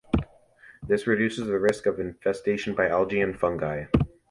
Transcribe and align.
This 0.81 1.05
reduces 1.05 1.45
the 1.45 1.59
risk 1.59 1.85
of 1.85 1.99
infestation 1.99 2.73
by 2.73 2.89
algae 2.89 3.21
and 3.21 3.37
fungi. 3.39 3.83